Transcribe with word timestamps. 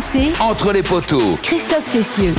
RMC, 0.00 0.40
Entre 0.40 0.72
les 0.72 0.82
poteaux. 0.82 1.34
Christophe 1.42 1.84
Cessieux. 1.84 2.32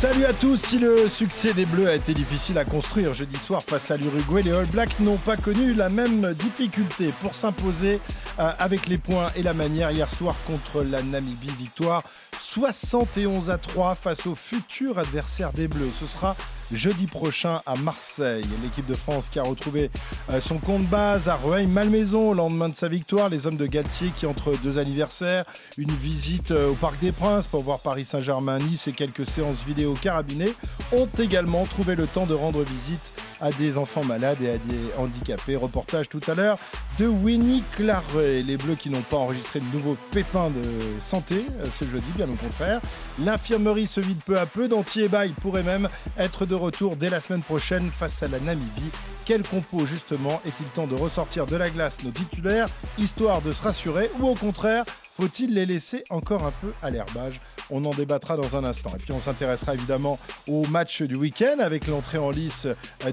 Salut 0.00 0.24
à 0.26 0.32
tous, 0.32 0.56
si 0.56 0.78
le 0.78 1.08
succès 1.08 1.52
des 1.54 1.64
Bleus 1.64 1.88
a 1.88 1.94
été 1.94 2.12
difficile 2.12 2.58
à 2.58 2.64
construire 2.64 3.14
jeudi 3.14 3.38
soir 3.38 3.62
face 3.66 3.90
à 3.90 3.96
l'Uruguay, 3.96 4.42
les 4.42 4.52
All 4.52 4.66
Blacks 4.66 5.00
n'ont 5.00 5.16
pas 5.16 5.36
connu 5.36 5.72
la 5.72 5.88
même 5.88 6.34
difficulté 6.34 7.12
pour 7.22 7.34
s'imposer 7.34 7.98
euh, 8.38 8.50
avec 8.58 8.86
les 8.88 8.98
points 8.98 9.28
et 9.36 9.42
la 9.42 9.54
manière 9.54 9.90
hier 9.90 10.10
soir 10.10 10.34
contre 10.46 10.82
la 10.82 11.02
Namibie. 11.02 11.50
Victoire 11.58 12.02
71 12.40 13.50
à 13.50 13.58
3 13.58 13.94
face 13.94 14.26
au 14.26 14.34
futur 14.34 14.98
adversaire 14.98 15.52
des 15.52 15.68
Bleus. 15.68 15.90
Ce 16.00 16.06
sera 16.06 16.36
jeudi 16.72 17.06
prochain 17.06 17.60
à 17.66 17.76
Marseille. 17.76 18.44
L'équipe 18.62 18.86
de 18.86 18.94
France 18.94 19.28
qui 19.30 19.38
a 19.38 19.42
retrouvé 19.42 19.90
euh, 20.30 20.40
son 20.40 20.58
compte 20.58 20.84
base 20.86 21.28
à 21.28 21.36
Rueil-Malmaison 21.36 22.30
au 22.30 22.34
lendemain 22.34 22.68
de 22.68 22.76
sa 22.76 22.88
victoire. 22.88 23.28
Les 23.28 23.46
hommes 23.46 23.56
de 23.56 23.66
Galtier 23.66 24.12
qui, 24.16 24.26
entre 24.26 24.52
deux 24.62 24.78
anniversaires, 24.78 25.44
une 25.76 25.90
visite 25.90 26.50
euh, 26.50 26.70
au 26.70 26.74
Parc 26.74 26.98
des 27.00 27.12
Princes 27.12 27.46
pour 27.46 27.62
voir 27.62 27.80
Paris 27.80 28.04
Saint-Germain, 28.04 28.58
Nice 28.58 28.88
et 28.88 28.92
quelques 28.92 29.26
séances 29.26 29.64
vidéo 29.66 29.94
carabinées, 29.94 30.54
ont 30.92 31.08
également 31.18 31.64
trouvé 31.66 31.94
le 31.94 32.06
temps 32.06 32.26
de 32.26 32.34
rendre 32.34 32.62
visite 32.62 33.12
à 33.40 33.50
des 33.52 33.78
enfants 33.78 34.04
malades 34.04 34.40
et 34.42 34.50
à 34.50 34.58
des 34.58 34.92
handicapés. 34.98 35.56
Reportage 35.56 36.08
tout 36.08 36.20
à 36.28 36.34
l'heure 36.34 36.58
de 36.98 37.06
Winnie 37.06 37.62
Claret. 37.76 38.42
Les 38.42 38.56
Bleus 38.56 38.74
qui 38.74 38.90
n'ont 38.90 39.02
pas 39.02 39.16
enregistré 39.16 39.60
de 39.60 39.76
nouveaux 39.76 39.96
pépins 40.10 40.50
de 40.50 40.62
santé 41.02 41.44
euh, 41.60 41.66
ce 41.78 41.84
jeudi, 41.84 42.06
bien 42.16 42.28
au 42.28 42.34
contraire. 42.34 42.80
L'infirmerie 43.24 43.86
se 43.86 44.00
vide 44.00 44.20
peu 44.24 44.38
à 44.38 44.46
peu. 44.46 44.68
Dantier 44.68 45.08
Bail 45.08 45.32
pourrait 45.40 45.62
même 45.62 45.88
être 46.16 46.46
de 46.46 46.54
retour 46.54 46.96
dès 46.96 47.10
la 47.10 47.20
semaine 47.20 47.42
prochaine 47.42 47.90
face 47.90 48.22
à 48.22 48.28
la 48.28 48.40
Namibie. 48.40 48.90
Quel 49.24 49.42
compo 49.42 49.84
justement 49.84 50.40
Est-il 50.46 50.66
temps 50.68 50.86
de 50.86 50.94
ressortir 50.94 51.46
de 51.46 51.56
la 51.56 51.68
glace 51.70 51.98
nos 52.04 52.10
titulaires, 52.10 52.68
histoire 52.98 53.42
de 53.42 53.52
se 53.52 53.62
rassurer, 53.62 54.10
ou 54.20 54.28
au 54.28 54.34
contraire, 54.34 54.84
faut-il 55.18 55.52
les 55.52 55.66
laisser 55.66 56.04
encore 56.10 56.44
un 56.44 56.52
peu 56.52 56.70
à 56.80 56.90
l'herbage? 56.90 57.40
On 57.70 57.84
en 57.84 57.90
débattra 57.90 58.36
dans 58.36 58.56
un 58.56 58.62
instant. 58.62 58.92
Et 58.94 58.98
puis 59.00 59.12
on 59.12 59.20
s'intéressera 59.20 59.74
évidemment 59.74 60.16
au 60.46 60.64
match 60.66 61.02
du 61.02 61.16
week-end 61.16 61.56
avec 61.58 61.88
l'entrée 61.88 62.18
en 62.18 62.30
lice 62.30 62.68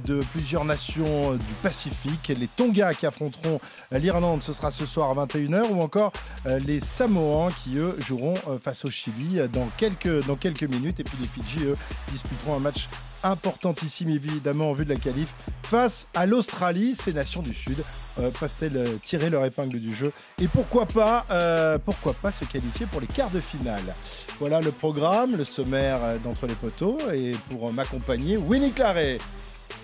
de 0.06 0.22
plusieurs 0.32 0.66
nations 0.66 1.34
du 1.34 1.54
Pacifique. 1.64 2.32
Les 2.38 2.48
Tonga 2.48 2.94
qui 2.94 3.08
affronteront 3.08 3.58
l'Irlande, 3.92 4.44
ce 4.44 4.54
sera 4.54 4.70
ce 4.70 4.86
soir 4.86 5.18
à 5.18 5.26
21h, 5.26 5.72
ou 5.72 5.82
encore 5.82 6.12
euh, 6.46 6.60
les 6.60 6.80
Samoans 6.80 7.50
qui, 7.64 7.78
eux, 7.78 7.96
joueront 8.00 8.36
euh, 8.50 8.60
face 8.60 8.86
au 8.86 8.92
Chili 8.92 9.40
dans 9.52 9.68
quelques, 9.78 10.26
dans 10.28 10.36
quelques 10.36 10.64
minutes. 10.64 11.00
Et 11.00 11.04
puis 11.04 11.18
les 11.20 11.28
Fidji, 11.28 11.66
eux, 11.66 11.78
disputeront 12.12 12.56
un 12.56 12.60
match 12.60 12.88
importantissime 13.26 14.10
évidemment 14.10 14.70
en 14.70 14.74
vue 14.74 14.86
de 14.86 14.94
la 14.94 15.00
qualif 15.00 15.34
face 15.64 16.08
à 16.14 16.26
l'Australie. 16.26 16.96
Ces 16.96 17.14
nations 17.14 17.42
du 17.42 17.54
Sud 17.54 17.78
euh, 18.20 18.30
peuvent-elles 18.32 18.78
euh, 18.78 18.98
tirer 19.04 19.30
leur 19.30 19.44
épingle 19.46 19.80
du 19.80 19.94
jeu 19.94 20.14
et 20.42 20.48
pourquoi 20.48 20.86
pas, 20.86 21.26
euh, 21.32 21.78
pourquoi 21.84 22.14
pas 22.14 22.32
se 22.32 22.46
qualifier 22.46 22.86
pour 22.86 23.02
les 23.02 23.08
quarts 23.08 23.32
de 23.32 23.40
finale? 23.40 23.96
Voilà 24.40 24.62
le 24.62 24.72
programme, 24.72 25.36
le 25.36 25.46
sommaire 25.46 26.00
d'entre 26.24 26.48
les 26.48 26.56
poteaux 26.56 26.98
et 27.14 27.32
pour 27.50 27.72
m'accompagner, 27.74 28.38
Winnie 28.38 28.72
Claret. 28.72 29.18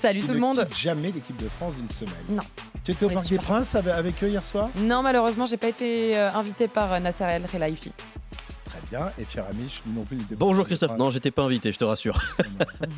Salut 0.01 0.21
tout 0.21 0.33
le 0.33 0.39
monde. 0.39 0.67
Jamais 0.75 1.11
l'équipe 1.11 1.37
de 1.37 1.47
France 1.47 1.75
d'une 1.75 1.89
semaine. 1.89 2.15
Non. 2.29 2.43
Tu 2.83 2.91
étais 2.91 3.05
au 3.05 3.09
Parc 3.09 3.27
des. 3.27 3.37
Princes 3.37 3.75
avec, 3.75 4.23
eux 4.23 4.29
hier 4.29 4.43
soir? 4.43 4.69
Non, 4.77 5.03
malheureusement, 5.03 5.45
j'ai 5.45 5.57
pas 5.57 5.67
été 5.67 6.17
invité 6.17 6.67
par 6.67 6.99
Nasser 6.99 7.25
El 7.25 7.43
Khelaifi. 7.43 7.91
Bien. 8.91 9.09
Et 9.17 9.23
Pierre 9.23 9.45
Amiche, 9.47 9.81
lui 9.85 9.93
non 9.93 10.03
plus, 10.03 10.17
Bonjour 10.31 10.65
Christophe, 10.65 10.97
non 10.97 11.09
j'étais 11.09 11.31
pas 11.31 11.43
invité, 11.43 11.71
je 11.71 11.77
te 11.77 11.85
rassure. 11.85 12.21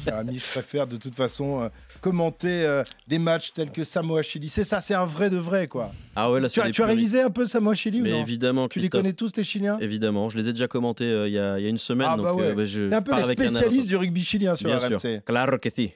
Pierre 0.02 0.18
Amiche 0.18 0.50
préfère 0.50 0.88
de 0.88 0.98
toute 0.98 1.14
façon 1.14 1.62
euh, 1.62 1.70
commenter 2.04 2.64
euh, 2.66 2.84
des 3.08 3.18
matchs 3.18 3.54
tels 3.54 3.72
que 3.72 3.84
Samoa-Chili. 3.84 4.50
C'est 4.50 4.66
ça, 4.66 4.82
c'est 4.82 4.94
un 4.94 5.06
vrai 5.06 5.30
de 5.30 5.38
vrai 5.38 5.68
quoi. 5.68 5.90
Ah 6.16 6.30
ouais 6.30 6.42
là 6.42 6.50
Tu 6.50 6.60
as, 6.62 6.66
les 6.66 6.72
tu 6.72 6.84
as 6.84 6.86
révisé 6.86 7.22
un 7.22 7.30
peu 7.30 7.46
Samoa-Chili 7.46 8.02
ou 8.02 8.04
Mais 8.04 8.12
non 8.12 8.22
évidemment 8.22 8.68
Tu 8.68 8.80
les 8.80 8.90
connais 8.90 9.14
tous 9.14 9.32
les 9.38 9.44
Chiliens? 9.44 9.78
Évidemment, 9.80 10.28
je 10.30 10.38
les 10.38 10.50
ai 10.50 10.52
déjà 10.52 10.68
commentés 10.68 11.06
euh, 11.06 11.28
il 11.30 11.34
y, 11.34 11.40
a, 11.40 11.58
il 11.58 11.64
y 11.64 11.66
a 11.66 11.70
une 11.70 11.78
semaine. 11.78 12.08
Ah 12.12 12.18
donc, 12.18 12.26
bah 12.26 12.34
ouais. 12.34 12.44
euh, 12.48 12.54
bah, 12.56 12.66
je 12.66 12.90
T'es 12.90 12.96
un 12.96 13.02
peu 13.02 13.12
pars 13.12 13.20
le 13.20 13.26
avec 13.26 13.40
un 13.40 13.48
spécialiste 13.48 13.88
du 13.88 13.96
rugby 13.96 14.22
chilien 14.24 14.56
sur 14.58 14.68
Bien 14.70 14.80
RMC. 14.80 15.00
sûr. 15.00 15.24
Claro 15.26 15.58
que 15.58 15.70
si. 15.74 15.92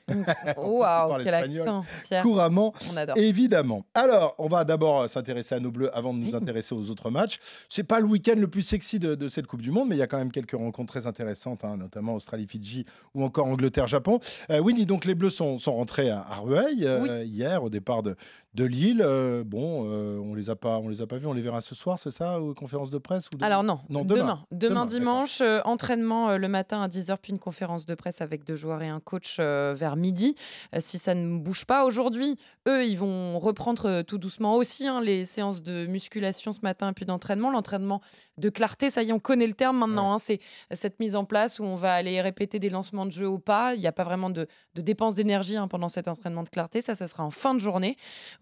Oh, 0.55 0.77
Waouh, 0.80 1.17
quel 1.23 1.33
accent, 1.33 1.83
Pierre. 2.05 2.23
Couramment, 2.23 2.73
On 2.92 2.95
adore. 2.98 3.17
évidemment. 3.17 3.86
Alors, 3.93 4.33
on 4.37 4.48
va 4.48 4.64
d'abord 4.64 5.10
s'intéresser 5.10 5.55
à 5.55 5.60
nos 5.60 5.71
bleus 5.71 5.95
avant 5.95 6.14
de 6.14 6.20
nous 6.20 6.31
Mmh. 6.31 6.36
intéresser 6.36 6.73
aux 6.76 6.89
autres 6.89 7.10
matchs. 7.10 7.39
C'est 7.67 7.83
pas 7.83 7.99
le 7.99 8.05
week-end 8.05 8.36
le 8.37 8.48
plus 8.48 8.61
sexy 8.61 8.98
de, 8.99 9.15
de 9.15 9.27
cette 9.27 9.48
Coupe 9.48 9.61
du 9.61 9.71
Monde, 9.71 9.89
mais 9.89 9.95
il 9.95 9.99
y 9.99 10.02
a 10.04 10.08
quand 10.08 10.17
même 10.17 10.31
quelques 10.31 10.52
rencontres 10.58 10.93
très 10.93 11.05
intéressantes, 11.08 11.64
hein, 11.65 11.76
notamment 11.77 12.15
Australie-Fidji 12.15 12.86
ou 13.14 13.23
encore 13.26 13.48
Angleterre-Japon. 13.48 14.20
Euh, 14.52 14.60
Winnie, 14.60 14.86
donc 14.86 15.04
les 15.05 15.15
bleus 15.15 15.30
sont, 15.31 15.58
sont 15.60 15.73
rentrés 15.76 15.96
à, 15.99 16.25
à 16.30 16.35
Rueil 16.37 16.85
euh, 16.85 17.23
hier 17.23 17.63
au 17.63 17.69
départ 17.69 18.03
de, 18.03 18.15
de 18.57 18.65
Lille. 18.65 19.03
Euh, 19.05 19.43
bon, 19.45 19.85
euh, 19.87 20.17
on 20.19 20.33
les 20.33 20.49
a 20.49 20.55
pas, 20.55 20.79
on 20.79 20.89
les 20.89 21.01
a 21.03 21.07
pas 21.07 21.17
vus, 21.17 21.27
on 21.27 21.33
les 21.33 21.43
verra 21.43 21.61
ce 21.61 21.75
soir, 21.75 21.99
c'est 21.99 22.09
ça, 22.11 22.41
ou 22.41 22.55
conférence 22.55 22.89
de 22.89 22.97
presse 22.97 23.27
ou 23.27 23.43
Alors 23.43 23.63
non, 23.63 23.79
Non, 23.89 24.03
demain. 24.03 24.15
demain. 24.21 24.39
Demain, 24.51 24.69
Demain, 24.69 24.85
dimanche, 24.87 25.41
euh, 25.41 25.61
entraînement 25.63 26.35
le 26.37 26.47
matin 26.47 26.81
à 26.81 26.87
10h, 26.87 27.17
puis 27.21 27.31
une 27.33 27.39
conférence 27.39 27.85
de 27.85 27.93
presse 27.93 28.19
avec 28.19 28.43
deux 28.45 28.55
joueurs 28.55 28.81
et 28.81 28.87
un 28.89 28.99
coach 28.99 29.39
vers 29.39 29.95
midi. 29.95 30.35
Si 30.79 30.97
ça 30.97 31.13
ne 31.13 31.37
bouge 31.37 31.65
pas 31.65 31.85
aujourd'hui, 31.85 32.35
eux, 32.67 32.83
ils 32.85 32.95
vont 32.97 33.37
reprendre 33.37 34.01
tout 34.01 34.17
doucement 34.17 34.55
aussi 34.55 34.87
hein, 34.87 35.01
les 35.01 35.25
séances 35.25 35.61
de 35.61 35.85
musculation 35.85 36.51
ce 36.51 36.61
matin, 36.63 36.93
puis 36.93 37.05
d'entraînement. 37.05 37.51
L'entraînement 37.51 38.01
de 38.39 38.49
clarté, 38.49 38.89
ça 38.89 39.03
y 39.03 39.09
est, 39.09 39.13
on 39.13 39.19
connaît 39.19 39.47
le 39.47 39.53
terme 39.53 39.77
maintenant. 39.77 40.13
hein, 40.13 40.17
c'est 40.17 40.39
cette 40.71 40.99
mise 40.99 41.15
en 41.15 41.25
place 41.25 41.59
où 41.59 41.63
on 41.63 41.75
va 41.75 41.93
aller 41.93 42.19
répéter 42.21 42.57
des 42.57 42.69
lancements 42.69 43.05
de 43.05 43.11
jeu 43.11 43.27
au 43.27 43.37
pas. 43.37 43.75
Il 43.75 43.79
n'y 43.81 43.87
a 43.87 43.91
pas 43.91 44.03
vraiment 44.03 44.29
de, 44.31 44.47
de 44.75 44.81
dépense 44.81 45.13
d'énergie 45.13 45.57
hein, 45.57 45.67
pendant 45.67 45.89
cet 45.89 46.07
entraînement 46.07 46.43
de 46.43 46.49
clarté. 46.49 46.81
Ça, 46.81 46.95
ça 46.95 47.07
sera 47.07 47.23
en 47.23 47.31
fin 47.31 47.53
de 47.53 47.59
journée 47.59 47.97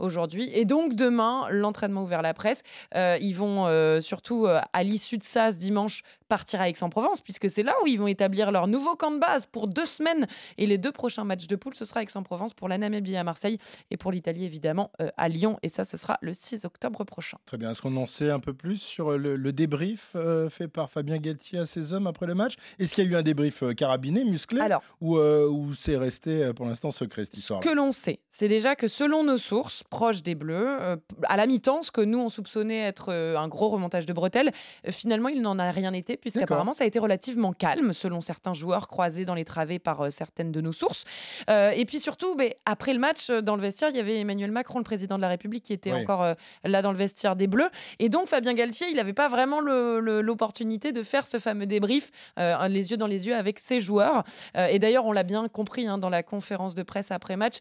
aujourd'hui. 0.06 0.50
Et 0.54 0.66
donc 0.66 0.94
demain, 0.94 1.48
l'entraînement 1.50 2.04
ouvert 2.04 2.20
à 2.20 2.22
la 2.22 2.34
presse. 2.34 2.62
Euh, 2.96 3.18
ils 3.20 3.34
vont 3.34 3.68
euh, 3.68 4.02
surtout, 4.02 4.46
euh, 4.46 4.62
à 4.74 4.84
l'issue 4.84 5.18
de 5.18 5.24
ça, 5.24 5.52
ce 5.52 5.58
dimanche, 5.58 6.04
partir 6.28 6.62
à 6.62 6.70
Aix-en-Provence, 6.70 7.22
puisque 7.22 7.50
c'est 7.50 7.64
là 7.64 7.74
où 7.84 7.88
ils 7.88 8.00
vont 8.00 8.08
établir 8.08 8.52
leur 8.52 8.68
nouveau 8.68 8.96
camp 8.96 9.12
de 9.12 9.20
base 9.20 9.46
pour 9.46 9.68
deux 9.68 9.86
semaines. 9.86 10.28
Et 10.58 10.66
les 10.66 10.78
deux 10.78 10.92
prochains 10.92 11.24
matchs 11.24 11.48
de 11.48 11.56
poule, 11.56 11.76
ce 11.76 11.86
sera 11.86 12.02
Aix-en-Provence 12.02 12.54
pour 12.54 12.68
la 12.68 12.78
Namibie 12.78 13.16
à 13.16 13.24
Marseille 13.24 13.60
et 13.92 13.98
pour 13.98 14.12
l'Italie, 14.12 14.46
évidemment, 14.46 14.92
à 15.18 15.30
Lyon. 15.30 15.58
Et 15.62 15.70
ça, 15.70 15.84
ce 15.84 15.98
sera 15.98 16.18
le 16.22 16.34
6 16.34 16.66
octobre 16.66 17.04
prochain. 17.04 17.38
Très 17.46 17.58
bien. 17.58 17.72
Est-ce 17.72 17.82
qu'on 17.82 17.96
en 17.98 18.08
sait 18.08 18.32
un 18.32 18.40
peu 18.40 18.54
plus 18.54 18.78
sur 18.78 19.18
le, 19.18 19.36
le 19.36 19.54
débrief 19.54 20.16
fait 20.50 20.68
par 20.68 20.90
Fabien 20.90 21.18
Galtier 21.18 21.60
à 21.60 21.66
ses 21.66 21.94
hommes 21.94 22.08
après 22.08 22.26
le 22.26 22.36
match? 22.36 22.56
Est-ce 22.80 22.94
qu'il 22.94 23.06
y 23.06 23.08
a 23.08 23.12
eu 23.12 23.16
un 23.16 23.24
débrief 23.24 23.64
carabiné, 23.76 24.24
musclé, 24.24 24.62
Alors, 24.62 24.82
ou, 25.02 25.18
ou 25.18 25.74
c'est 25.74 25.98
resté 25.98 26.52
pour 26.54 26.66
l'instant 26.66 26.92
secret 26.92 27.26
cette 27.26 27.38
histoire 27.38 27.62
Ce 27.64 27.68
que 27.68 27.74
l'on 27.74 27.92
sait, 27.92 28.20
c'est 28.32 28.48
déjà 28.48 28.76
que 28.76 28.88
selon 28.88 29.24
nos 29.24 29.38
sources 29.38 29.84
proches 29.96 30.24
des 30.24 30.36
Bleus, 30.36 30.78
euh, 30.82 30.98
à 31.24 31.38
la 31.38 31.46
mi-temps, 31.48 31.82
ce 31.82 31.90
que 31.90 32.02
nous 32.02 32.20
on 32.20 32.28
soupçonnait 32.28 32.82
être 32.82 33.14
euh, 33.14 33.38
un 33.38 33.48
gros 33.48 33.70
remontage 33.70 34.06
de 34.06 34.12
bretelles, 34.12 34.52
euh, 34.86 34.92
finalement 34.92 35.30
il 35.30 35.42
n'en 35.42 35.58
a 35.58 35.72
rien 35.72 35.94
été 35.94 36.18
puisqu'apparemment 36.18 36.74
ça 36.74 36.84
a 36.84 36.88
été 36.88 37.00
relativement 37.00 37.54
calme 37.54 37.94
selon 37.94 38.20
certains 38.20 38.54
joueurs 38.54 38.90
croisés 38.90 39.24
dans 39.24 39.36
les 39.36 39.46
travées 39.46 39.80
par 39.80 40.02
euh, 40.02 40.10
certaines 40.10 40.52
de 40.52 40.60
nos 40.60 40.74
sources. 40.74 41.06
Euh, 41.50 41.70
et 41.70 41.86
puis 41.86 42.02
surtout, 42.02 42.36
ben, 42.36 42.52
après 42.66 42.92
le 42.92 43.00
match 43.00 43.30
euh, 43.30 43.40
dans 43.40 43.56
le 43.56 43.62
vestiaire, 43.62 43.90
il 43.90 43.96
y 43.96 44.02
avait 44.02 44.20
Emmanuel 44.20 44.52
Macron, 44.52 44.80
le 44.80 44.84
président 44.84 45.16
de 45.16 45.22
la 45.22 45.30
République, 45.30 45.64
qui 45.64 45.72
était 45.72 45.94
Oui. 45.94 46.02
encore 46.02 46.36
là 46.66 46.82
dans 46.82 46.92
le 46.92 46.98
vestiaire 46.98 47.38
des 47.38 47.48
Bleus. 47.48 47.70
Et 48.00 48.10
donc 48.10 48.28
Fabien 48.28 48.54
Galtier, 48.54 48.88
il 48.90 48.98
n'avait 48.98 49.14
pas 49.14 49.30
vraiment 49.30 49.62
l'opportunité 49.62 50.92
de 50.92 51.04
faire 51.04 51.26
ce 51.26 51.40
fameux 51.40 51.68
débrief 51.68 52.12
les 52.36 52.92
yeux 52.92 52.98
dans 52.98 53.08
les 53.08 53.28
yeux 53.28 53.36
avec 53.36 53.60
ses 53.60 53.80
joueurs. 53.80 54.26
Et 54.56 54.78
d'ailleurs, 54.80 55.06
on 55.06 55.14
l'a 55.14 55.24
bien 55.24 55.48
compris 55.48 55.88
hein, 55.88 55.98
dans 55.98 56.10
la 56.10 56.22
conférence 56.22 56.76
de 56.76 56.84
presse 56.84 57.12
après 57.12 57.38
match 57.38 57.56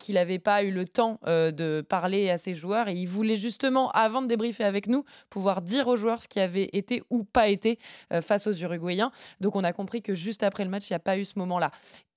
qu'il 0.00 0.16
n'avait 0.16 0.40
pas 0.40 0.64
eu 0.64 0.72
le 0.72 0.88
temps 0.88 1.20
euh, 1.26 1.50
de 1.58 1.84
parler 1.86 2.30
à 2.30 2.38
ses 2.38 2.54
joueurs 2.54 2.88
et 2.88 2.94
il 2.94 3.06
voulait 3.06 3.36
justement, 3.36 3.90
avant 3.90 4.22
de 4.22 4.28
débriefer 4.28 4.64
avec 4.64 4.86
nous, 4.86 5.04
pouvoir 5.28 5.60
dire 5.60 5.88
aux 5.88 5.96
joueurs 5.96 6.22
ce 6.22 6.28
qui 6.28 6.40
avait 6.40 6.70
été 6.72 7.02
ou 7.10 7.24
pas 7.24 7.48
été 7.48 7.78
euh, 8.12 8.22
face 8.22 8.46
aux 8.46 8.52
Uruguayens. 8.52 9.10
Donc 9.40 9.56
on 9.56 9.64
a 9.64 9.72
compris 9.72 10.00
que 10.00 10.14
juste 10.14 10.42
après 10.42 10.64
le 10.64 10.70
match, 10.70 10.88
il 10.88 10.92
n'y 10.92 10.96
a 10.96 11.00
pas 11.00 11.18
eu 11.18 11.24
ce 11.24 11.38
moment-là. 11.38 11.70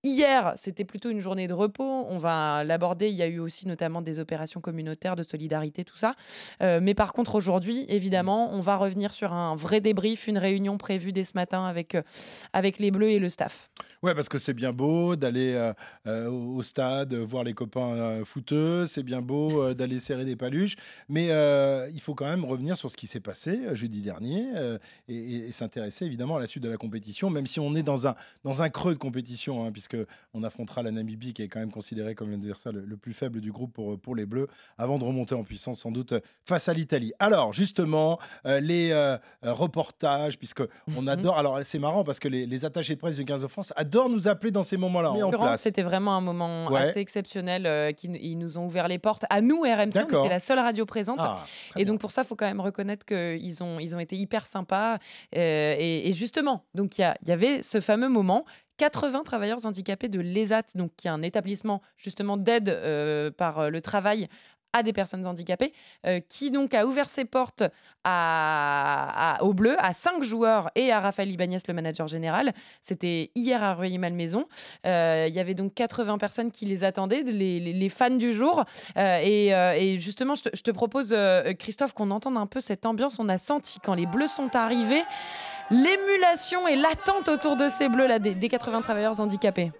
Hier, 0.03 0.53
c'était 0.55 0.83
plutôt 0.83 1.11
une 1.11 1.19
journée 1.19 1.47
de 1.47 1.53
repos. 1.53 2.07
On 2.09 2.17
va 2.17 2.63
l'aborder. 2.63 3.09
Il 3.09 3.15
y 3.15 3.21
a 3.21 3.27
eu 3.27 3.37
aussi 3.37 3.67
notamment 3.67 4.01
des 4.01 4.17
opérations 4.17 4.59
communautaires 4.59 5.15
de 5.15 5.21
solidarité, 5.21 5.83
tout 5.85 5.97
ça. 5.97 6.15
Euh, 6.63 6.79
mais 6.81 6.95
par 6.95 7.13
contre, 7.13 7.35
aujourd'hui, 7.35 7.85
évidemment, 7.87 8.51
on 8.51 8.61
va 8.61 8.77
revenir 8.77 9.13
sur 9.13 9.31
un 9.31 9.55
vrai 9.55 9.79
débrief, 9.79 10.25
une 10.25 10.39
réunion 10.39 10.79
prévue 10.79 11.11
dès 11.11 11.23
ce 11.23 11.33
matin 11.35 11.65
avec, 11.65 11.93
euh, 11.93 12.01
avec 12.51 12.79
les 12.79 12.89
Bleus 12.89 13.11
et 13.11 13.19
le 13.19 13.29
staff. 13.29 13.69
Ouais, 14.03 14.15
parce 14.15 14.29
que 14.29 14.39
c'est 14.39 14.55
bien 14.55 14.73
beau 14.73 15.15
d'aller 15.15 15.53
euh, 15.53 15.73
euh, 16.07 16.27
au 16.27 16.63
stade, 16.63 17.13
voir 17.13 17.43
les 17.43 17.53
copains 17.53 17.93
euh, 17.93 18.25
footeux, 18.25 18.87
c'est 18.87 19.03
bien 19.03 19.21
beau 19.21 19.75
d'aller 19.75 19.99
serrer 19.99 20.25
des 20.25 20.35
paluches, 20.35 20.75
mais 21.07 21.27
il 21.93 22.01
faut 22.01 22.15
quand 22.15 22.25
même 22.25 22.43
revenir 22.43 22.77
sur 22.77 22.89
ce 22.89 22.97
qui 22.97 23.05
s'est 23.05 23.19
passé 23.19 23.59
jeudi 23.75 24.01
dernier 24.01 24.47
et, 25.07 25.15
et- 25.15 25.47
et 25.47 25.51
s'intéresser 25.51 26.05
évidemment 26.05 26.37
à 26.37 26.39
la 26.39 26.47
suite 26.47 26.63
de 26.63 26.69
la 26.69 26.77
compétition, 26.77 27.29
même 27.29 27.45
si 27.45 27.59
on 27.59 27.75
est 27.75 27.83
dans 27.83 28.07
un, 28.07 28.15
dans 28.43 28.63
un 28.63 28.69
creux 28.69 28.93
de 28.93 28.97
compétition, 28.99 29.63
hein, 29.65 29.71
puisque 29.71 29.97
affrontera 30.43 30.81
la 30.81 30.89
Namibie, 30.89 31.33
qui 31.35 31.43
est 31.43 31.47
quand 31.47 31.59
même 31.59 31.71
considérée 31.71 32.15
comme 32.15 32.31
l'adversaire 32.31 32.71
le, 32.71 32.83
le, 32.83 32.97
plus 32.97 33.13
faible 33.13 33.39
du 33.39 33.51
groupe 33.51 33.71
pour, 33.73 33.99
pour 33.99 34.15
les 34.15 34.25
Bleus, 34.25 34.47
avant 34.79 34.97
de 34.97 35.03
remonter 35.03 35.35
en 35.35 35.43
puissance 35.43 35.79
sans 35.79 35.91
doute 35.91 36.15
face 36.43 36.67
à 36.67 36.73
l'Italie. 36.73 37.13
Alors, 37.19 37.53
justement, 37.53 38.17
les 38.45 38.91
reportages, 39.43 40.39
puisque 40.39 40.63
on 40.87 41.03
mmh 41.03 41.07
adore. 41.07 41.37
Alors, 41.37 41.59
c'est 41.63 41.77
marrant 41.79 42.03
parce 42.03 42.19
que 42.19 42.27
les, 42.27 42.47
les, 42.47 42.65
attachés 42.65 42.95
de 42.95 42.99
presse 42.99 43.15
du 43.15 43.25
15 43.25 43.43
de 43.43 43.47
France 43.47 43.73
adorent 43.75 43.90
nous 44.09 44.27
appeler 44.27 44.51
dans 44.51 44.63
ces 44.63 44.77
moments-là. 44.77 45.57
C'était 45.57 45.81
vraiment 45.81 46.15
un 46.15 46.21
moment 46.21 46.67
assez 46.73 46.99
exceptionnel. 46.99 47.65
Euh, 47.65 47.91
qui, 47.91 48.07
ils 48.07 48.37
nous 48.37 48.57
ont 48.57 48.65
ouvert 48.65 48.87
les 48.87 48.99
portes 48.99 49.25
à 49.29 49.41
nous, 49.41 49.61
RMC. 49.61 49.91
On 49.95 50.23
était 50.23 50.29
la 50.29 50.39
seule 50.39 50.59
radio 50.59 50.85
présente. 50.85 51.19
Ah, 51.19 51.45
et 51.75 51.85
donc, 51.85 51.99
pour 51.99 52.11
ça, 52.11 52.21
il 52.23 52.27
faut 52.27 52.35
quand 52.35 52.45
même 52.45 52.61
reconnaître 52.61 53.05
qu'ils 53.05 53.63
ont, 53.63 53.79
ils 53.79 53.95
ont 53.95 53.99
été 53.99 54.15
hyper 54.15 54.47
sympas. 54.47 54.97
Euh, 55.35 55.75
et, 55.77 56.11
justement, 56.13 56.65
donc 56.75 56.97
il 56.97 57.01
y, 57.01 57.29
y 57.29 57.31
avait 57.31 57.61
ce 57.61 57.79
fameux 57.79 58.09
moment 58.09 58.45
80 58.77 59.23
travailleurs 59.23 59.65
handicapés 59.65 60.09
de 60.09 60.19
l'ESAT, 60.19 60.63
donc 60.75 60.91
qui 60.97 61.07
est 61.07 61.11
un 61.11 61.21
établissement 61.21 61.81
justement 61.97 62.37
d'aide 62.37 62.69
euh, 62.69 63.29
par 63.29 63.69
le 63.69 63.81
travail 63.81 64.27
à 64.73 64.83
des 64.83 64.93
personnes 64.93 65.25
handicapées, 65.25 65.73
euh, 66.05 66.19
qui 66.27 66.51
donc 66.51 66.73
a 66.73 66.85
ouvert 66.85 67.09
ses 67.09 67.25
portes 67.25 67.63
à, 68.03 69.35
à, 69.35 69.43
au 69.43 69.53
Bleu, 69.53 69.75
à 69.79 69.93
cinq 69.93 70.23
joueurs 70.23 70.71
et 70.75 70.91
à 70.91 70.99
Raphaël 70.99 71.29
Ibanez, 71.29 71.57
le 71.67 71.73
manager 71.73 72.07
général. 72.07 72.53
C'était 72.81 73.31
hier 73.35 73.63
à 73.63 73.73
Rueil-Malmaison. 73.73 74.45
Euh, 74.85 75.25
il 75.27 75.33
y 75.33 75.39
avait 75.39 75.53
donc 75.53 75.73
80 75.73 76.17
personnes 76.17 76.51
qui 76.51 76.65
les 76.65 76.83
attendaient, 76.83 77.23
les, 77.23 77.89
fans 77.89 78.09
du 78.09 78.33
jour. 78.33 78.63
Euh, 78.97 79.19
et, 79.23 79.97
justement, 79.99 80.35
je 80.35 80.43
te, 80.43 80.49
je 80.53 80.61
te 80.61 80.71
propose, 80.71 81.15
Christophe, 81.59 81.93
qu'on 81.93 82.11
entende 82.11 82.37
un 82.37 82.47
peu 82.47 82.59
cette 82.59 82.85
ambiance. 82.85 83.19
On 83.19 83.29
a 83.29 83.37
senti 83.37 83.79
quand 83.79 83.93
les 83.93 84.05
Bleus 84.05 84.27
sont 84.27 84.55
arrivés 84.55 85.03
l'émulation 85.71 86.67
et 86.67 86.75
l'attente 86.75 87.29
autour 87.29 87.55
de 87.55 87.69
ces 87.69 87.87
Bleus 87.87 88.07
là, 88.07 88.19
des, 88.19 88.35
des 88.35 88.49
80 88.49 88.81
travailleurs 88.81 89.19
handicapés. 89.19 89.71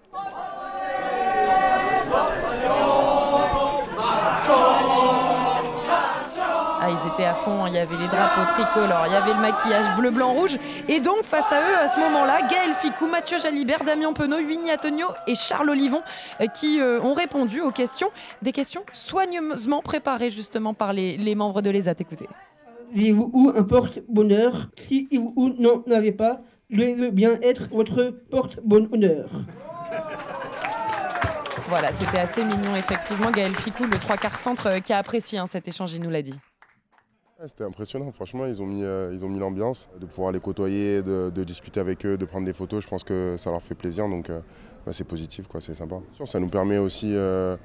À 7.18 7.34
fond, 7.34 7.66
il 7.66 7.74
y 7.74 7.78
avait 7.78 7.96
les 7.96 8.08
drapeaux 8.08 8.44
tricolores, 8.54 9.04
il 9.06 9.12
y 9.12 9.16
avait 9.16 9.34
le 9.34 9.40
maquillage 9.40 9.96
bleu, 9.96 10.10
blanc, 10.10 10.32
rouge. 10.32 10.56
Et 10.88 10.98
donc, 10.98 11.22
face 11.22 11.52
à 11.52 11.60
eux, 11.60 11.76
à 11.78 11.88
ce 11.88 12.00
moment-là, 12.00 12.40
Gaël 12.48 12.72
Ficou, 12.80 13.06
Mathieu 13.06 13.38
Jalibert, 13.38 13.84
Damien 13.84 14.14
Penaud, 14.14 14.38
Winnie 14.38 14.72
Antonio 14.72 15.08
et 15.26 15.34
Charles 15.34 15.68
Olivon 15.68 16.00
euh, 16.40 16.46
qui 16.46 16.80
euh, 16.80 17.00
ont 17.02 17.12
répondu 17.12 17.60
aux 17.60 17.70
questions, 17.70 18.08
des 18.40 18.52
questions 18.52 18.82
soigneusement 18.92 19.82
préparées 19.82 20.30
justement 20.30 20.72
par 20.72 20.94
les, 20.94 21.34
membres 21.34 21.60
de 21.60 21.70
l'ESAT. 21.70 21.96
Écoutez. 22.00 22.28
Vivez-vous 22.92 23.30
ou 23.34 23.52
un 23.54 23.62
porte-bonheur? 23.62 24.70
Si 24.78 25.08
vous 25.12 25.34
ou 25.36 25.50
non 25.50 25.84
n'avez 25.86 26.12
pas, 26.12 26.40
le 26.70 27.10
bien 27.10 27.38
être 27.42 27.68
votre 27.70 28.08
porte-bonheur. 28.30 29.28
Voilà, 31.68 31.92
c'était 31.92 32.18
assez 32.18 32.44
mignon, 32.44 32.74
effectivement. 32.74 33.30
Gaël 33.30 33.54
Ficou, 33.54 33.84
le 33.84 33.98
trois 33.98 34.16
quarts 34.16 34.38
centre, 34.38 34.66
euh, 34.66 34.78
qui 34.80 34.92
a 34.92 34.98
apprécié 34.98 35.38
hein, 35.38 35.46
cet 35.46 35.68
échange, 35.68 35.92
il 35.92 36.02
nous 36.02 36.10
l'a 36.10 36.22
dit. 36.22 36.38
C'était 37.46 37.64
impressionnant, 37.64 38.12
franchement, 38.12 38.46
ils 38.46 38.62
ont 38.62 38.66
mis, 38.66 38.84
euh, 38.84 39.10
ils 39.12 39.24
ont 39.24 39.28
mis 39.28 39.40
l'ambiance, 39.40 39.88
de 40.00 40.06
pouvoir 40.06 40.30
les 40.30 40.38
côtoyer, 40.38 41.02
de, 41.02 41.44
discuter 41.44 41.80
avec 41.80 42.06
eux, 42.06 42.16
de 42.16 42.24
prendre 42.24 42.46
des 42.46 42.52
photos, 42.52 42.84
je 42.84 42.88
pense 42.88 43.02
que 43.02 43.34
ça 43.36 43.50
leur 43.50 43.60
fait 43.60 43.74
plaisir, 43.74 44.08
donc 44.08 44.30
euh, 44.30 44.38
bah, 44.86 44.92
c'est 44.92 45.02
positif, 45.02 45.48
quoi, 45.48 45.60
c'est 45.60 45.74
sympa. 45.74 45.96
Ça 46.24 46.38
nous 46.38 46.48
permet 46.48 46.78
aussi 46.78 47.12
euh, 47.16 47.56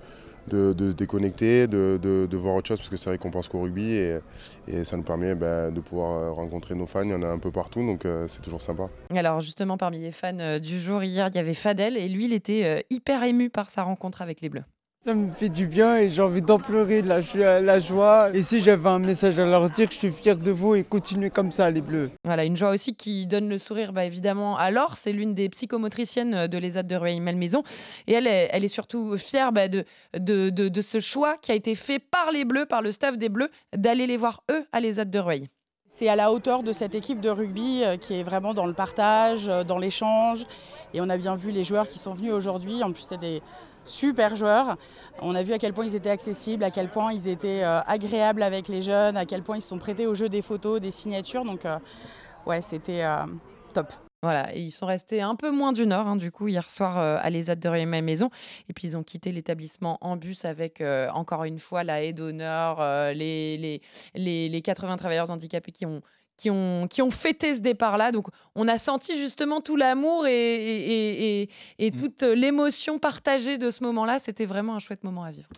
de, 0.47 0.73
se 0.79 0.95
déconnecter, 0.95 1.67
de, 1.67 2.27
voir 2.33 2.55
autre 2.55 2.69
chose, 2.69 2.79
parce 2.79 2.89
que 2.89 2.97
c'est 2.97 3.11
vrai 3.11 3.19
qu'on 3.19 3.29
pense 3.29 3.49
qu'au 3.49 3.61
rugby, 3.61 3.91
et, 3.91 4.83
ça 4.83 4.97
nous 4.97 5.03
permet 5.03 5.35
bah, 5.35 5.69
de 5.69 5.79
pouvoir 5.79 6.33
rencontrer 6.33 6.73
nos 6.73 6.87
fans, 6.87 7.03
il 7.03 7.11
y 7.11 7.13
en 7.13 7.21
a 7.21 7.27
un 7.27 7.39
peu 7.39 7.51
partout, 7.51 7.85
donc 7.85 8.07
c'est 8.27 8.41
toujours 8.41 8.63
sympa. 8.63 8.89
Alors 9.11 9.41
justement, 9.41 9.77
parmi 9.77 9.99
les 9.99 10.11
fans 10.11 10.57
du 10.57 10.79
jour 10.79 11.03
hier, 11.03 11.27
il 11.27 11.35
y 11.35 11.39
avait 11.39 11.53
Fadel, 11.53 11.97
et 11.97 12.09
lui, 12.09 12.25
il 12.25 12.33
était 12.33 12.83
hyper 12.89 13.21
ému 13.23 13.51
par 13.51 13.69
sa 13.69 13.83
rencontre 13.83 14.23
avec 14.23 14.41
les 14.41 14.49
Bleus. 14.49 14.63
Ça 15.07 15.13
me 15.13 15.31
fait 15.31 15.47
du 15.47 15.67
bien 15.67 15.95
et 15.95 16.09
j'ai 16.09 16.21
envie 16.21 16.41
d'en 16.41 16.59
pleurer 16.59 17.01
de 17.01 17.07
la, 17.07 17.61
la, 17.61 17.79
joie. 17.79 18.29
Et 18.33 18.41
si 18.41 18.59
j'avais 18.59 18.89
un 18.89 18.99
message 18.99 19.39
à 19.39 19.45
leur 19.45 19.69
dire, 19.69 19.87
je 19.89 19.95
suis 19.95 20.11
fier 20.11 20.35
de 20.35 20.51
vous 20.51 20.75
et 20.75 20.83
continuez 20.83 21.29
comme 21.29 21.53
ça, 21.53 21.71
les 21.71 21.79
Bleus. 21.79 22.11
Voilà, 22.25 22.43
une 22.43 22.57
joie 22.57 22.71
aussi 22.71 22.93
qui 22.93 23.25
donne 23.25 23.47
le 23.47 23.57
sourire, 23.57 23.93
bah, 23.93 24.03
évidemment, 24.03 24.57
à 24.57 24.69
Laure. 24.69 24.97
C'est 24.97 25.13
l'une 25.13 25.33
des 25.33 25.47
psychomotriciennes 25.47 26.47
de 26.47 26.57
l'ESAD 26.57 26.87
de 26.87 26.95
Rueil-Malmaison. 26.97 27.63
Et 28.07 28.15
elle 28.15 28.27
est, 28.27 28.49
elle 28.51 28.65
est 28.65 28.67
surtout 28.67 29.15
fière 29.15 29.53
bah, 29.53 29.69
de, 29.69 29.85
de, 30.13 30.49
de, 30.49 30.81
ce 30.81 30.99
choix 30.99 31.37
qui 31.37 31.53
a 31.53 31.55
été 31.55 31.75
fait 31.75 31.99
par 31.99 32.33
les 32.33 32.43
Bleus, 32.43 32.65
par 32.65 32.81
le 32.81 32.91
staff 32.91 33.17
des 33.17 33.29
Bleus, 33.29 33.49
d'aller 33.73 34.07
les 34.07 34.17
voir, 34.17 34.43
eux, 34.51 34.65
à 34.73 34.81
l'ESAD 34.81 35.09
de 35.09 35.19
Rueil. 35.19 35.47
C'est 35.87 36.09
à 36.09 36.17
la 36.17 36.33
hauteur 36.33 36.63
de 36.63 36.73
cette 36.73 36.95
équipe 36.95 37.21
de 37.21 37.29
rugby 37.29 37.81
euh, 37.83 37.95
qui 37.95 38.13
est 38.19 38.23
vraiment 38.23 38.53
dans 38.53 38.65
le 38.65 38.73
partage, 38.73 39.47
euh, 39.47 39.63
dans 39.63 39.79
l'échange. 39.79 40.45
Et 40.93 40.99
on 40.99 41.09
a 41.09 41.17
bien 41.17 41.37
vu 41.37 41.51
les 41.51 41.63
joueurs 41.63 41.87
qui 41.87 41.97
sont 41.97 42.13
venus 42.13 42.33
aujourd'hui. 42.33 42.83
En 42.83 42.91
plus, 42.91 43.03
c'était 43.03 43.17
des 43.17 43.41
super 43.87 44.35
joueurs. 44.35 44.77
On 45.21 45.35
a 45.35 45.43
vu 45.43 45.53
à 45.53 45.57
quel 45.57 45.73
point 45.73 45.85
ils 45.85 45.95
étaient 45.95 46.09
accessibles, 46.09 46.63
à 46.63 46.71
quel 46.71 46.89
point 46.89 47.13
ils 47.13 47.27
étaient 47.27 47.63
euh, 47.63 47.79
agréables 47.87 48.43
avec 48.43 48.67
les 48.67 48.81
jeunes, 48.81 49.17
à 49.17 49.25
quel 49.25 49.43
point 49.43 49.57
ils 49.57 49.61
se 49.61 49.69
sont 49.69 49.79
prêtés 49.79 50.05
au 50.07 50.13
jeu 50.13 50.29
des 50.29 50.41
photos, 50.41 50.79
des 50.79 50.91
signatures. 50.91 51.43
Donc 51.43 51.65
euh, 51.65 51.79
ouais, 52.45 52.61
c'était 52.61 53.03
euh, 53.03 53.25
top. 53.73 53.93
Voilà, 54.23 54.53
et 54.55 54.61
ils 54.61 54.71
sont 54.71 54.87
restés 54.87 55.21
un 55.21 55.35
peu 55.35 55.51
moins 55.51 55.71
d'une 55.71 55.91
heure, 55.91 56.07
hein, 56.07 56.15
du 56.15 56.31
coup, 56.31 56.47
hier 56.47 56.67
soir 56.71 56.97
à 56.97 57.29
l'ESAT 57.29 57.57
de 57.57 57.69
Rémy 57.69 58.01
Maison. 58.01 58.31
Et 58.67 58.73
puis, 58.73 58.87
ils 58.87 58.97
ont 58.97 59.03
quitté 59.03 59.31
l'établissement 59.31 59.99
en 60.01 60.17
bus 60.17 60.43
avec, 60.43 60.83
encore 61.13 61.43
une 61.43 61.59
fois, 61.59 61.83
la 61.83 62.01
haie 62.01 62.13
d'honneur, 62.13 62.81
les, 63.13 63.57
les, 63.57 63.81
les, 64.15 64.49
les 64.49 64.61
80 64.63 64.97
travailleurs 64.97 65.29
handicapés 65.29 65.71
qui 65.71 65.85
ont 65.85 66.01
qui 66.37 66.49
ont, 66.49 66.87
qui 66.87 67.01
ont 67.01 67.09
fêté 67.09 67.55
ce 67.55 67.61
départ-là. 67.61 68.11
Donc, 68.11 68.27
on 68.55 68.67
a 68.67 68.77
senti 68.77 69.17
justement 69.17 69.59
tout 69.59 69.75
l'amour 69.75 70.27
et, 70.27 70.31
et, 70.31 71.49
et, 71.79 71.91
mmh. 71.91 71.95
toute 71.95 72.21
l'émotion 72.21 72.99
partagée 72.99 73.57
de 73.57 73.71
ce 73.71 73.83
moment-là. 73.83 74.19
C'était 74.19 74.45
vraiment 74.45 74.75
un 74.75 74.79
chouette 74.79 75.03
moment 75.03 75.23
à 75.23 75.31
vivre. 75.31 75.49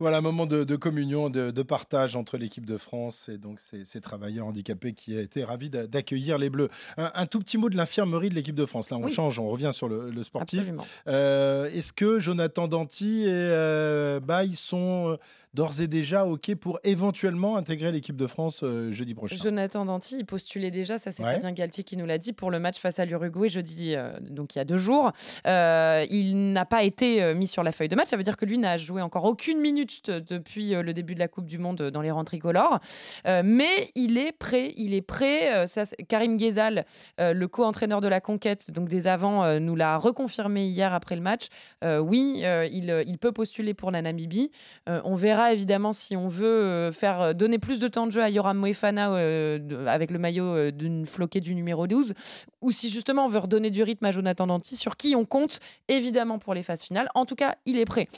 Voilà, 0.00 0.18
un 0.18 0.20
moment 0.20 0.46
de, 0.46 0.76
communion, 0.76 1.30
de, 1.30 1.62
partage 1.62 2.16
entre 2.16 2.36
l'équipe 2.36 2.66
de 2.66 2.76
France 2.76 3.28
et 3.28 3.38
donc 3.38 3.60
ces, 3.60 4.00
travailleurs 4.00 4.46
handicapés 4.46 4.92
qui 4.92 5.16
a 5.16 5.20
été 5.20 5.44
ravis 5.44 5.70
d'accueillir 5.70 6.36
les 6.36 6.50
Bleus. 6.50 6.68
Un, 6.96 7.26
tout 7.26 7.38
petit 7.38 7.56
mot 7.56 7.70
de 7.70 7.76
l'infirmerie 7.76 8.28
de 8.28 8.34
l'équipe 8.34 8.54
de 8.54 8.66
France. 8.66 8.90
Là, 8.90 8.98
on 8.98 9.08
change, 9.08 9.38
on 9.38 9.48
revient 9.48 9.70
sur 9.72 9.88
le, 9.88 10.22
sportif. 10.22 10.70
Euh, 11.06 11.70
est-ce 11.70 11.92
que 11.92 12.18
Jonathan 12.18 12.68
Danty 12.68 13.22
et 13.22 13.28
euh, 13.28 14.20
Baye 14.20 14.56
sont 14.56 15.10
euh, 15.10 15.16
d'ores 15.54 15.80
et 15.80 15.86
déjà 15.86 16.26
OK 16.26 16.54
pour 16.56 16.80
éventuellement 16.82 17.56
intégrer 17.56 17.92
l'équipe 17.92 18.16
de 18.16 18.26
France 18.26 18.62
euh, 18.62 18.90
jeudi 18.90 19.14
prochain. 19.14 19.36
Jonathan 19.36 19.84
Danty, 19.84 20.16
il 20.18 20.26
postulait 20.26 20.72
déjà, 20.72 20.98
ça 20.98 21.12
c'est 21.12 21.22
Fabien 21.22 21.52
Galtier 21.52 21.84
qui 21.84 21.96
nous 21.96 22.06
l'a 22.06 22.18
dit, 22.18 22.32
pour 22.32 22.50
le 22.50 22.58
match 22.58 22.78
face 22.78 22.98
à 22.98 23.04
l'Uruguay 23.04 23.48
jeudi, 23.48 23.94
euh, 23.94 24.12
donc 24.20 24.54
il 24.54 24.58
y 24.58 24.60
a 24.60 24.64
deux 24.64 24.76
jours. 24.76 25.12
Euh, 25.46 26.04
il 26.10 26.52
n'a 26.52 26.64
pas 26.64 26.82
été 26.82 27.34
mis 27.34 27.46
sur 27.46 27.62
la 27.62 27.70
feuille 27.70 27.88
de 27.88 27.94
match, 27.94 28.08
ça 28.08 28.16
veut 28.16 28.24
dire 28.24 28.36
que 28.36 28.44
lui 28.44 28.58
n'a 28.58 28.76
joué 28.76 29.00
encore 29.00 29.24
aucune 29.24 29.60
minute 29.60 30.10
depuis 30.10 30.70
le 30.70 30.92
début 30.92 31.14
de 31.14 31.20
la 31.20 31.28
Coupe 31.28 31.46
du 31.46 31.58
Monde 31.58 31.90
dans 31.90 32.00
les 32.00 32.10
rangs 32.10 32.24
tricolores. 32.24 32.80
mais 33.24 33.90
il 33.94 34.18
est 34.18 34.32
prêt, 34.32 34.74
il 34.76 34.94
est 34.94 35.02
prêt. 35.02 35.66
Ça, 35.66 35.84
Karim 36.08 36.36
Ghezal, 36.36 36.84
le 37.18 37.46
co-entraîneur 37.46 38.00
de 38.00 38.08
la 38.08 38.20
conquête, 38.20 38.70
donc 38.70 38.88
des 38.88 39.06
avants, 39.06 39.60
nous 39.60 39.76
l'a 39.76 39.96
reconfirmé 39.98 40.66
hier 40.66 40.92
après 40.92 41.14
le 41.14 41.22
match. 41.22 41.46
oui, 41.84 42.42
il, 42.42 43.04
il, 43.06 43.18
peut 43.18 43.32
postuler 43.32 43.74
pour 43.74 43.90
la 43.90 44.02
Namibie. 44.02 44.50
on 44.86 45.14
verra 45.14 45.43
évidemment 45.52 45.92
si 45.92 46.16
on 46.16 46.28
veut 46.28 46.46
euh, 46.46 46.92
faire 46.92 47.20
euh, 47.20 47.32
donner 47.32 47.58
plus 47.58 47.78
de 47.78 47.88
temps 47.88 48.06
de 48.06 48.12
jeu 48.12 48.22
à 48.22 48.30
Yoram 48.30 48.58
Moefana 48.58 49.12
euh, 49.12 49.86
avec 49.86 50.10
le 50.10 50.18
maillot 50.18 50.70
d'une 50.70 51.06
floquée 51.06 51.40
du 51.40 51.54
numéro 51.54 51.86
12 51.86 52.14
ou 52.60 52.72
si 52.72 52.90
justement 52.90 53.26
on 53.26 53.28
veut 53.28 53.38
redonner 53.38 53.70
du 53.70 53.82
rythme 53.82 54.04
à 54.06 54.10
Jonathan 54.10 54.46
Danty 54.46 54.76
sur 54.76 54.96
qui 54.96 55.14
on 55.16 55.24
compte 55.24 55.60
évidemment 55.88 56.38
pour 56.38 56.54
les 56.54 56.62
phases 56.62 56.82
finales. 56.82 57.08
En 57.14 57.26
tout 57.26 57.34
cas, 57.34 57.56
il 57.66 57.78
est 57.78 57.84
prêt. 57.84 58.08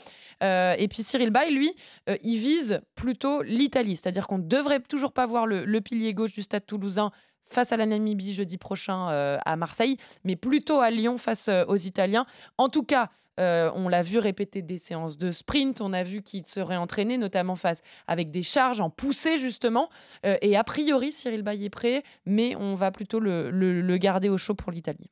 et 0.41 0.87
puis 0.89 1.03
Cyril 1.03 1.31
Bay, 1.31 1.51
lui, 1.51 1.71
il 2.07 2.37
vise 2.37 2.81
plutôt 2.95 3.41
l'Italie, 3.41 3.97
c'est-à-dire 3.97 4.27
qu'on 4.27 4.37
ne 4.37 4.47
devrait 4.47 4.79
toujours 4.79 5.11
pas 5.11 5.25
voir 5.25 5.47
le, 5.47 5.65
le 5.65 5.81
pilier 5.81 6.13
gauche 6.13 6.33
du 6.33 6.43
stade 6.43 6.65
toulousain 6.65 7.11
face 7.49 7.71
à 7.71 7.77
la 7.77 7.85
Namibie 7.85 8.33
jeudi 8.33 8.57
prochain 8.57 9.37
à 9.43 9.55
Marseille, 9.55 9.97
mais 10.23 10.35
plutôt 10.35 10.79
à 10.79 10.89
Lyon 10.89 11.17
face 11.17 11.49
aux 11.67 11.77
Italiens. 11.77 12.25
En 12.57 12.69
tout 12.69 12.83
cas, 12.83 13.09
euh, 13.39 13.69
on 13.75 13.87
l'a 13.87 14.01
vu 14.01 14.17
répéter 14.17 14.61
des 14.61 14.77
séances 14.77 15.17
de 15.17 15.31
sprint. 15.31 15.81
On 15.81 15.93
a 15.93 16.03
vu 16.03 16.21
qu'il 16.21 16.45
serait 16.45 16.77
entraîné, 16.77 17.17
notamment 17.17 17.55
face 17.55 17.81
avec 18.07 18.31
des 18.31 18.43
charges 18.43 18.81
en 18.81 18.89
poussée, 18.89 19.37
justement. 19.37 19.89
Euh, 20.25 20.37
et 20.41 20.55
a 20.55 20.63
priori, 20.63 21.11
Cyril 21.11 21.43
Bay 21.43 21.63
est 21.63 21.69
prêt, 21.69 22.03
mais 22.25 22.55
on 22.55 22.75
va 22.75 22.91
plutôt 22.91 23.19
le, 23.19 23.97
garder 23.97 24.29
au 24.29 24.37
chaud 24.37 24.55
pour 24.55 24.71
l'Italie. 24.71 25.07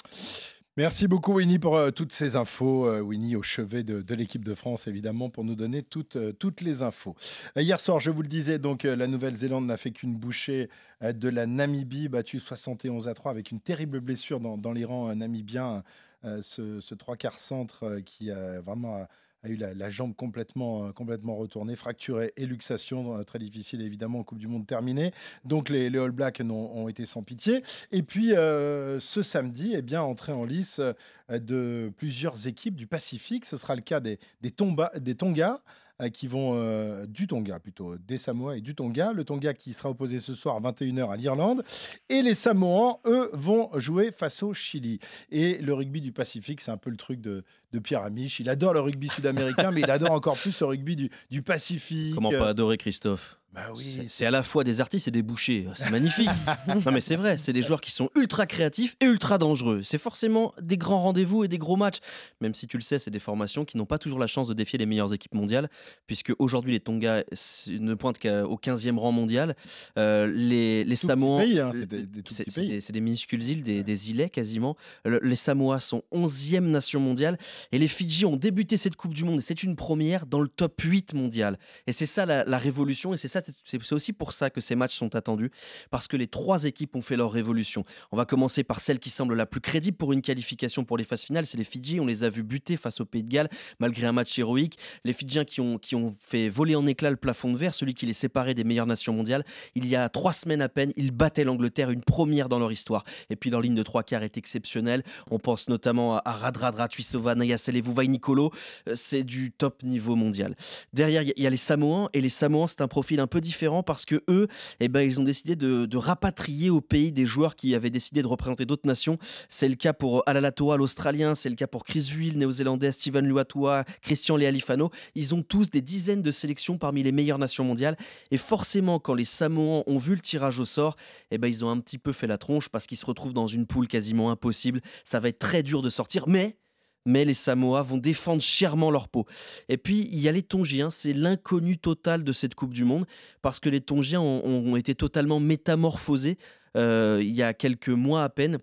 Merci 0.78 1.08
beaucoup 1.08 1.34
Winnie 1.36 1.58
pour 1.58 1.78
euh, 1.78 1.92
toutes 1.92 2.12
ces 2.12 2.36
infos. 2.36 2.90
Winnie 3.02 3.36
au 3.36 3.42
chevet 3.42 3.84
de, 3.84 4.16
l'équipe 4.16 4.44
de 4.44 4.54
France 4.54 4.88
évidemment 4.88 5.30
pour 5.30 5.44
nous 5.44 5.56
donner 5.56 5.84
toutes, 5.84 6.18
toutes 6.38 6.62
les 6.62 6.84
infos. 6.84 7.16
hier 7.56 7.80
soir, 7.80 8.00
je 8.00 8.12
vous 8.12 8.22
le 8.22 8.28
disais, 8.28 8.60
donc 8.60 8.84
la 8.84 9.08
Nouvelle-Zélande 9.08 9.66
n'a 9.66 9.78
fait 9.78 9.92
qu'une 9.92 10.16
bouchée 10.16 10.70
de 11.02 11.30
la 11.30 11.46
Namibie, 11.46 12.10
battue 12.10 12.40
71 12.40 13.08
à 13.08 13.14
3 13.14 13.32
avec 13.32 13.52
une 13.52 13.62
terrible 13.62 14.02
blessure 14.02 14.40
dans, 14.40 14.58
dans 14.58 14.74
les 14.74 14.84
rangs 14.84 15.16
namibiens. 15.16 15.84
Euh, 16.26 16.42
ce, 16.42 16.96
trois 16.96 17.18
quarts 17.18 17.40
centre 17.40 17.84
euh, 17.84 18.02
qui 18.02 18.32
a 18.32 18.60
vraiment 18.62 19.08
a 19.46 19.50
eu 19.50 19.56
la, 19.56 19.90
jambe 19.90 20.16
complètement, 20.16 20.88
euh, 20.88 20.92
complètement 20.92 21.36
retournée, 21.36 21.76
fracturée 21.76 22.34
et 22.38 22.46
luxation, 22.46 23.18
euh, 23.18 23.24
très 23.24 23.40
difficile 23.40 23.82
évidemment 23.82 24.20
en 24.20 24.24
Coupe 24.24 24.40
du 24.40 24.48
Monde 24.48 24.66
terminée. 24.66 25.12
Donc 25.44 25.70
les, 25.70 25.96
All 25.98 26.12
Blacks 26.12 26.42
ont 26.42 26.90
été 26.90 27.06
sans 27.06 27.24
pitié. 27.24 27.64
Et 27.92 28.04
puis 28.04 28.34
euh, 28.34 29.00
ce 29.00 29.22
samedi, 29.22 29.74
eh 29.76 29.82
bien, 29.82 30.02
entrée 30.02 30.34
en 30.34 30.46
lice 30.46 30.82
de 31.30 31.92
plusieurs 31.98 32.48
équipes 32.48 32.76
du 32.76 32.88
Pacifique. 32.88 33.46
Ce 33.46 33.58
sera 33.58 33.76
le 33.76 33.82
cas 33.82 34.00
des 34.00 34.18
Tonga 34.52 35.62
euh, 36.02 36.10
qui 36.10 36.28
vont 36.28 36.54
euh, 36.56 37.06
du 37.06 37.26
Tonga 37.26 37.60
plutôt, 37.60 37.96
des 37.98 38.18
Samoa 38.18 38.58
et 38.58 38.62
du 38.62 38.76
Tonga. 38.76 39.14
Le 39.14 39.24
Tonga 39.24 39.54
qui 39.54 39.74
sera 39.74 39.90
opposé 39.90 40.20
ce 40.20 40.34
soir 40.34 40.58
à 40.58 40.60
21h 40.60 41.10
à 41.12 41.16
l'Irlande. 41.16 41.64
Et 42.10 42.22
les 42.22 42.36
Samoans, 42.36 43.00
eux, 43.06 43.30
vont 43.34 43.70
jouer 43.76 44.12
face 44.12 44.44
au 44.44 44.54
Chili. 44.54 45.00
Et 45.32 45.58
le 45.60 45.74
rugby 45.74 46.02
du 46.02 46.12
Pacifique, 46.12 46.62
c'est 46.62 46.72
un 46.72 46.78
peu 46.78 46.90
le 46.90 46.98
truc 46.98 47.22
de, 47.22 47.44
de 47.72 47.80
Pierre 47.80 48.04
Amiche. 48.04 48.40
Il 48.40 48.50
adore 48.50 48.74
le 48.74 48.82
rugby 48.82 49.08
sud-américain, 49.10 49.72
mais 49.72 49.82
il 49.82 49.92
adore 49.92 50.12
encore 50.12 50.38
plus 50.38 50.60
le 50.60 50.66
rugby 50.66 50.96
du, 50.96 51.10
du 51.32 51.42
Pacifique. 51.42 52.14
Comment 52.14 52.32
pas 52.32 52.50
adorer 52.50 52.78
Christophe? 52.78 53.40
Bah 53.56 53.68
oui, 53.76 54.06
C'est- 54.10 54.26
à 54.26 54.32
la 54.32 54.44
fois 54.44 54.64
des 54.64 54.82
artistes 54.82 55.08
et 55.08 55.12
des 55.12 55.22
bouchers. 55.22 55.68
C'est 55.76 55.90
magnifique. 55.90 56.28
non, 56.68 56.92
mais 56.92 57.00
c'est 57.00 57.16
vrai, 57.16 57.38
c'est 57.38 57.54
des 57.54 57.62
joueurs 57.62 57.82
qui 57.82 57.92
sont 57.92 58.10
ultra 58.16 58.46
créatifs 58.46 58.96
et 59.00 59.06
ultra 59.06 59.38
dangereux. 59.38 59.82
C'est 59.84 59.98
forcément 59.98 60.54
des 60.62 60.78
grands 60.78 61.02
rendez-vous 61.02 61.44
et 61.44 61.48
des 61.48 61.58
gros 61.58 61.76
matchs. 61.78 62.00
Même 62.42 62.54
si 62.54 62.68
tu 62.68 62.78
le 62.78 62.84
sais, 62.84 63.00
c'est 63.00 63.12
des 63.12 63.20
formations 63.20 63.64
qui 63.66 63.78
n'ont 63.78 63.86
pas 63.86 63.98
toujours 63.98 64.20
la 64.20 64.28
chance 64.28 64.48
de 64.48 64.54
défier 64.54 64.78
les 64.78 64.86
meilleures 64.86 65.14
équipes 65.14 65.34
mondiales, 65.34 65.70
puisque 66.08 66.34
aujourd'hui, 66.40 66.74
les 66.74 66.80
Tonga 66.80 67.24
ne 67.70 67.94
pointent 67.94 68.20
qu'au 68.20 68.58
15e 68.58 68.98
rang 69.00 69.12
mondial. 69.12 69.56
Euh, 69.98 70.28
les 70.28 70.84
les 70.84 70.96
Samoans. 70.96 71.40
hein, 71.40 71.72
c'est 71.72 72.92
des- 72.92 73.02
minuscules 73.02 73.44
îles, 73.44 73.64
des, 73.64 73.84
des 73.84 74.10
îlets 74.12 74.30
quasiment. 74.30 74.76
Le- 75.06 75.20
les 75.24 75.36
Samoa 75.36 75.80
sont 75.80 76.04
11e 76.12 76.70
nation 76.72 77.00
mondiale 77.00 77.38
et 77.72 77.78
les 77.78 77.88
Fidji 77.88 78.26
ont 78.26 78.36
débuté 78.36 78.78
cette 78.78 78.96
Coupe 78.96 79.14
du 79.14 79.24
Monde 79.24 79.40
et 79.40 79.42
c'est 79.42 79.64
une 79.64 79.76
première 79.76 80.26
dans 80.26 80.42
le 80.42 80.48
top 80.48 80.80
8 80.82 81.14
mondial. 81.14 81.58
Et 81.88 81.92
c'est 81.92 82.06
ça 82.06 82.26
la, 82.26 82.44
la 82.44 82.58
révolution 82.58 83.14
et 83.14 83.18
c'est 83.18 83.28
ça 83.28 83.42
c'est 83.64 83.94
aussi 83.94 84.14
pour 84.14 84.34
ça 84.34 84.50
que 84.50 84.62
ces 84.62 84.76
matchs 84.76 84.96
sont 84.96 85.16
attendus 85.16 85.52
parce 85.92 86.08
que 86.08 86.18
les 86.18 86.28
trois 86.28 86.66
équipes 86.66 86.96
ont 86.96 87.02
fait 87.02 87.16
leur 87.16 87.32
révolution. 87.32 87.86
On 88.12 88.18
va 88.18 88.26
commencer 88.26 88.64
par 88.64 88.80
celle 88.80 89.00
qui 89.00 89.10
semble 89.10 89.36
la 89.36 89.46
plus 89.46 89.62
crédible 89.62 89.98
pour 89.98 90.14
une 90.14 90.22
qualification 90.22 90.84
pour 90.86 90.98
les 90.98 91.04
phases 91.04 91.24
finales, 91.24 91.46
c'est 91.46 91.58
les 91.58 91.64
Fidji. 91.64 92.00
On 92.00 92.06
les 92.06 92.24
a 92.24 92.30
vus 92.30 92.44
buter 92.44 92.78
face 92.78 93.02
au 93.02 93.06
Pays 93.06 93.24
de 93.24 93.30
Galles 93.30 93.50
malgré 93.80 94.08
un 94.08 94.12
match 94.12 94.38
héroïque. 94.38 94.78
Les 95.04 95.14
Fidjiens 95.14 95.46
qui 95.46 95.62
ont, 95.62 95.78
qui 95.78 95.96
ont 95.96 96.16
fait 96.20 96.50
voler 96.50 96.76
en 96.76 96.86
éclats 96.86 97.10
le 97.10 97.16
plafond 97.16 97.52
de 97.52 97.58
verre, 97.58 97.74
celui 97.74 97.94
qui 97.94 98.06
les 98.06 98.14
séparait 98.14 98.54
des 98.54 98.64
meilleures 98.64 98.86
nations 98.88 99.14
mondiales. 99.14 99.46
Il 99.76 99.88
y 99.88 99.96
a 99.96 100.08
trois 100.10 100.34
semaines 100.34 100.62
à 100.62 100.70
peine, 100.70 100.92
ils 100.96 101.12
battaient 101.12 101.44
l'Angleterre, 101.44 101.92
une 101.92 102.04
première 102.04 102.50
dans 102.50 102.60
leur 102.60 102.72
histoire. 102.72 103.04
Et 103.30 103.36
puis 103.36 103.50
leur 103.50 103.62
ligne 103.62 103.76
de 103.76 103.84
trois 103.84 104.04
quarts 104.04 104.24
est 104.24 104.38
exceptionnelle. 104.38 105.04
On 105.32 105.40
pense 105.40 105.70
notamment 105.70 106.18
à- 106.18 106.34
Radradra, 106.34 106.88
Tuisova, 106.88 107.36
Nayasele, 107.36 107.82
Vuvai 107.82 108.08
Nicolo. 108.08 108.52
Euh, 108.88 108.94
C'est 108.96 109.24
du 109.24 109.52
top 109.52 109.84
niveau 109.84 110.16
mondial. 110.16 110.56
Derrière, 110.94 111.22
il 111.22 111.28
y 111.28 111.32
a- 111.32 111.34
il 111.38 111.44
y 111.44 111.48
a 111.48 111.50
les 111.50 111.58
Samoans. 111.58 112.10
Et 112.14 112.22
les 112.22 112.30
Samoans, 112.30 112.68
c'est 112.68 112.82
un 112.82 112.88
profil 112.88 113.20
un 113.26 113.28
peu 113.28 113.42
différent 113.42 113.82
parce 113.82 114.06
que 114.06 114.24
eux, 114.30 114.48
eh 114.80 114.88
ben, 114.88 115.02
ils 115.02 115.20
ont 115.20 115.24
décidé 115.24 115.56
de, 115.56 115.98
rapatrier 115.98 116.70
au 116.70 116.82
pays 116.82 117.12
des 117.12 117.26
joueurs 117.26 117.56
qui 117.56 117.74
avaient 117.74 117.90
décidé 117.90 118.22
de 118.22 118.28
représenter 118.28 118.66
d'autres 118.66 118.88
nations. 118.88 119.18
C'est 119.50 119.68
le 119.68 119.76
cas 119.76 119.94
pour 119.94 120.22
Alalatoa, 120.28 120.78
l'Australien. 120.78 121.34
C'est 121.34 121.50
le 121.50 121.56
cas 121.56 121.66
pour 121.66 121.84
Chris 121.84 122.12
Will, 122.16 122.38
néo-zélandais, 122.38 122.92
Steven 122.92 123.26
Luatua, 123.26 123.86
Christian 124.02 124.36
Lealifano. 124.36 124.92
Ils 125.16 125.34
ont 125.34 125.42
tous 125.42 125.72
des 125.72 125.82
dizaines 125.82 126.22
de 126.22 126.32
sélections 126.32 126.78
parmi 126.78 127.02
les 127.02 127.12
meilleures 127.12 127.40
nations 127.40 127.64
mondiales. 127.64 127.98
Et 128.30 128.38
forcément, 128.38 129.00
quand 129.00 129.16
les 129.16 129.26
Samoans 129.26 129.84
ont 129.88 129.98
vu 129.98 130.14
le 130.14 130.22
tirage 130.22 130.60
au 130.60 130.66
sort, 130.66 130.96
eh 131.32 131.40
ben, 131.40 131.48
ils 131.48 131.66
ont 131.66 131.70
un 131.70 131.80
petit 131.80 131.98
peu 131.98 132.12
fait 132.12 132.28
la 132.28 132.38
tronche 132.38 132.70
parce 132.70 132.86
qu'ils 132.86 132.98
se 132.98 133.06
retrouvent 133.06 133.34
dans 133.34 133.48
une 133.48 133.66
poule 133.66 133.88
quasiment 133.88 134.30
impossible. 134.30 134.82
Ça 135.06 135.20
va 135.20 135.30
être 135.30 135.40
très 135.40 135.64
dur 135.64 135.82
de 135.82 135.90
sortir, 135.90 136.28
mais 136.28 136.58
mais 137.06 137.26
les 137.26 137.34
Samoa 137.34 137.82
vont 137.82 137.98
défendre 137.98 138.42
chèrement 138.42 138.92
leur 138.92 139.08
peau. 139.08 139.26
Et 139.70 139.78
puis, 139.78 140.10
il 140.12 140.20
y 140.20 140.28
a 140.28 140.32
les 140.32 140.44
Tongiens, 140.44 140.92
c'est 140.92 141.14
l'inconnu 141.14 141.78
total 141.78 142.24
de 142.24 142.32
cette 142.32 142.56
Coupe 142.56 142.74
du 142.74 142.84
Monde, 142.84 143.06
parce 143.42 143.60
que 143.60 143.70
les 143.70 143.82
Tongiens 143.82 144.22
ont, 144.22 144.76
été 144.76 144.96
totalement 144.96 145.40
métamorphosés 145.40 146.38
euh, 146.76 147.20
il 147.22 147.34
y 147.34 147.44
a 147.44 147.54
quelques 147.54 147.90
mois 147.90 148.24
à 148.24 148.30
peine. 148.30 148.60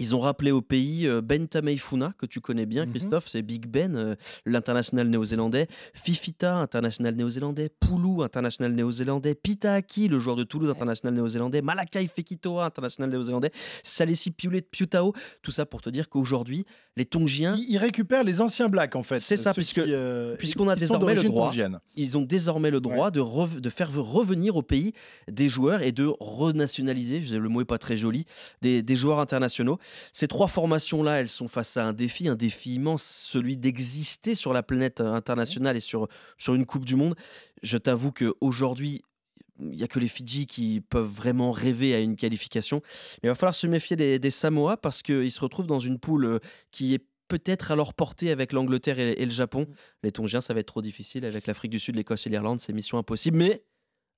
Ils 0.00 0.16
ont 0.16 0.20
rappelé 0.20 0.50
au 0.50 0.62
pays 0.62 1.06
euh, 1.06 1.20
Ben 1.20 1.46
Tameifuna, 1.46 2.14
que 2.18 2.26
tu 2.26 2.40
connais 2.40 2.66
bien, 2.66 2.86
Mhm. 2.86 2.90
Christophe, 2.92 3.28
c'est 3.28 3.42
Big 3.42 3.66
Ben, 3.68 3.94
euh, 3.94 4.14
l'international 4.46 5.08
néo-zélandais, 5.08 5.68
Fifita, 5.94 6.56
international 6.56 7.14
néo-zélandais, 7.14 7.68
Poulou, 7.78 8.22
international 8.22 8.72
néo-zélandais, 8.72 9.34
Pitaaki, 9.34 10.08
le 10.08 10.18
joueur 10.18 10.36
de 10.36 10.42
Toulouse, 10.44 10.70
international 10.70 11.14
néo-zélandais, 11.14 11.60
Malakai 11.62 12.06
Fekitoa, 12.08 12.64
international 12.64 13.10
néo-zélandais, 13.10 13.52
Salesi 13.84 14.30
Piulet 14.30 14.62
Piutao, 14.62 15.12
tout 15.42 15.50
ça 15.50 15.66
pour 15.66 15.82
te 15.82 15.90
dire 15.90 16.08
qu'aujourd'hui, 16.08 16.64
les 16.96 17.04
Tongiens, 17.04 17.56
Ils, 17.68 17.78
récupèrent 17.78 18.24
les 18.24 18.40
anciens 18.40 18.68
blacks 18.68 18.96
en 18.96 19.02
fait. 19.02 19.20
C'est 19.20 19.36
ça, 19.36 19.50
ceux 19.52 19.60
puisque- 19.60 19.78
euh, 19.78 20.34
puisqu'on 20.36 20.68
a 20.68 20.76
désormais 20.76 21.14
le 21.14 21.22
droit. 21.24 21.46
tongienne. 21.48 21.78
ils 21.94 22.16
ont 22.18 22.22
désormais 22.22 22.70
le 22.70 22.80
droit 22.80 23.10
de, 23.10 23.20
faire 23.68 23.92
revenir 23.94 24.56
au 24.56 24.62
pays 24.62 24.92
des 25.30 25.48
joueurs 25.48 25.82
et 25.82 25.92
de 25.92 26.10
renationaliser, 26.20 27.22
je- 27.22 27.36
le 27.36 27.48
mot 27.48 27.60
est 27.60 27.64
pas 27.66 27.78
très 27.78 27.96
joli, 27.96 28.24
des, 28.62 28.82
des 28.82 28.96
joueurs 28.96 29.20
internationaux. 29.20 29.78
Ces 30.12 30.28
trois 30.28 30.48
formations-là, 30.48 31.20
elles 31.20 31.28
sont 31.28 31.48
face 31.48 31.76
à 31.76 31.84
un 31.84 31.92
défi, 31.92 32.28
un 32.28 32.34
défi 32.34 32.74
immense, 32.74 33.02
celui 33.02 33.56
d'exister 33.56 34.34
sur 34.34 34.52
la 34.52 34.62
planète 34.62 35.00
euh, 35.00 35.12
internationale 35.12 35.76
et 35.76 35.80
sur, 35.80 36.08
sur 36.38 36.54
une 36.54 36.66
Coupe 36.66 36.84
du 36.84 36.96
Monde. 36.96 37.14
Je 37.62 37.78
t'avoue 37.78 38.12
qu'aujourd'hui, 38.12 39.02
il 39.60 39.68
n'y 39.68 39.82
a 39.82 39.88
que 39.88 39.98
les 39.98 40.08
Fidji 40.08 40.46
qui 40.46 40.80
peuvent 40.80 41.10
vraiment 41.10 41.52
rêver 41.52 41.94
à 41.94 42.00
une 42.00 42.16
qualification. 42.16 42.82
Mais 43.22 43.26
il 43.26 43.28
va 43.28 43.34
falloir 43.34 43.54
se 43.54 43.66
méfier 43.66 43.96
des, 43.96 44.18
des 44.18 44.30
Samoa 44.30 44.76
parce 44.76 45.02
qu'ils 45.02 45.30
se 45.30 45.40
retrouvent 45.40 45.66
dans 45.66 45.78
une 45.80 45.98
poule 45.98 46.24
euh, 46.24 46.38
qui 46.70 46.94
est 46.94 47.04
peut-être 47.28 47.70
à 47.70 47.76
leur 47.76 47.94
portée 47.94 48.30
avec 48.30 48.52
l'Angleterre 48.52 48.98
et, 48.98 49.12
et 49.12 49.24
le 49.24 49.30
Japon. 49.30 49.66
Les 50.02 50.12
Tongiens, 50.12 50.40
ça 50.40 50.54
va 50.54 50.60
être 50.60 50.66
trop 50.66 50.82
difficile 50.82 51.24
avec 51.24 51.46
l'Afrique 51.46 51.70
du 51.70 51.78
Sud, 51.78 51.96
l'Écosse 51.96 52.26
et 52.26 52.30
l'Irlande. 52.30 52.60
C'est 52.60 52.72
mission 52.72 52.98
impossible. 52.98 53.36
Mais 53.36 53.62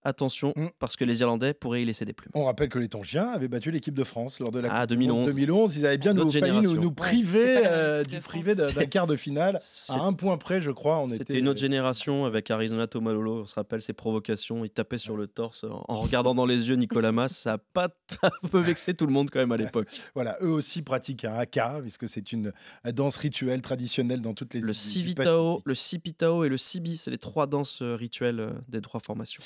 attention, 0.05 0.53
Mm. 0.57 0.69
parce 0.79 0.97
que 0.97 1.05
les 1.05 1.21
Irlandais 1.21 1.55
pourraient 1.55 1.83
y 1.83 1.85
laisser 1.85 2.05
des 2.05 2.13
plumes. 2.13 2.31
On 2.35 2.45
rappelle 2.45 2.69
que 2.69 2.79
les 2.79 2.89
Tongiens 2.89 3.29
avaient 3.29 3.49
battu 3.49 3.71
l'équipe 3.71 3.95
de 3.95 4.05
France 4.05 4.41
lors 4.41 4.51
de 4.51 4.61
la 4.61 4.69
Ah, 4.73 4.81
Coupe 4.87 4.97
du 4.97 5.07
Monde 5.09 5.27
2011. 5.27 5.35
2011. 5.35 5.77
Ils 5.79 5.87
avaient 5.87 5.99
bien 5.99 6.13
nous, 6.15 6.31
failli 6.31 6.43
nous, 6.43 6.47
génération. 6.49 6.81
nous 6.81 6.93
priver 6.93 7.63
euh, 7.67 8.03
du 8.05 8.21
privé 8.21 8.55
d'un 8.55 8.73
quart 8.87 9.07
de 9.07 9.17
finale. 9.17 9.59
À 9.89 10.01
un 10.01 10.13
point 10.13 10.37
près, 10.39 10.61
je 10.61 10.71
crois, 10.71 10.99
on 10.99 11.07
était. 11.07 11.19
C'était 11.19 11.39
une 11.39 11.49
autre 11.49 11.61
génération 11.61 12.25
avec 12.25 12.51
Arizona 12.51 12.87
Tomalolo, 12.87 13.43
on 13.43 13.47
se 13.47 13.55
rappelle 13.55 13.83
ses 13.83 13.93
provocations, 13.93 14.65
il 14.65 14.71
tapait 14.71 14.99
sur 14.99 15.17
le 15.17 15.27
torse 15.27 15.65
en 15.89 16.01
regardant 16.01 16.35
dans 16.35 16.47
les 16.47 16.69
yeux 16.69 16.77
Nicolas 16.77 17.13
Mas, 17.13 17.29
ça 17.37 17.55
a 17.55 17.59
pas 17.59 17.89
un 18.23 18.49
peu 18.49 18.59
vexé 18.61 18.95
tout 18.95 19.07
le 19.07 19.13
monde 19.13 19.31
quand 19.31 19.39
même 19.39 19.53
à 19.53 19.57
l'époque. 19.57 19.89
Voilà, 20.15 20.37
eux 20.43 20.51
aussi 20.51 20.83
pratiquent 20.83 21.25
un 21.25 21.35
haka, 21.35 21.79
puisque 21.81 22.09
c'est 22.09 22.33
une 22.33 22.53
danse 22.93 23.17
rituelle 23.17 23.63
traditionnelle 23.63 24.21
dans 24.21 24.35
toutes 24.35 24.55
les 24.55 24.61
Le 24.61 24.73
Civitao, 24.73 25.63
le 25.65 25.75
Cipitao 25.75 26.45
et 26.45 26.49
le 26.49 26.57
Sibi, 26.57 26.97
c'est 26.97 27.11
les 27.11 27.19
trois 27.19 27.47
danses 27.47 27.81
euh, 27.83 27.95
rituelles 27.95 28.41
euh, 28.41 28.51
des 28.69 28.81
trois 28.81 29.01
formations. 29.01 29.43